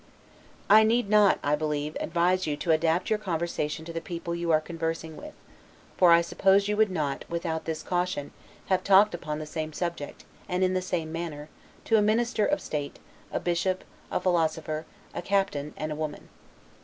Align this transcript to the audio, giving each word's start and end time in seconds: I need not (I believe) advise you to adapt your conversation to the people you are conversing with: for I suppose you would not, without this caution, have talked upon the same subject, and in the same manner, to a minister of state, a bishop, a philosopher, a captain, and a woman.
I 0.67 0.81
need 0.81 1.11
not 1.11 1.37
(I 1.43 1.55
believe) 1.55 1.95
advise 1.99 2.47
you 2.47 2.57
to 2.57 2.71
adapt 2.71 3.11
your 3.11 3.19
conversation 3.19 3.85
to 3.85 3.93
the 3.93 4.01
people 4.01 4.33
you 4.33 4.49
are 4.49 4.59
conversing 4.59 5.15
with: 5.15 5.33
for 5.95 6.11
I 6.11 6.21
suppose 6.21 6.67
you 6.67 6.75
would 6.75 6.89
not, 6.89 7.23
without 7.29 7.65
this 7.65 7.83
caution, 7.83 8.31
have 8.65 8.83
talked 8.83 9.13
upon 9.13 9.37
the 9.37 9.45
same 9.45 9.73
subject, 9.73 10.23
and 10.49 10.63
in 10.63 10.73
the 10.73 10.81
same 10.81 11.11
manner, 11.11 11.49
to 11.85 11.97
a 11.97 12.01
minister 12.01 12.47
of 12.47 12.61
state, 12.61 12.97
a 13.31 13.39
bishop, 13.39 13.83
a 14.11 14.19
philosopher, 14.19 14.87
a 15.13 15.21
captain, 15.21 15.71
and 15.77 15.91
a 15.91 15.95
woman. 15.95 16.29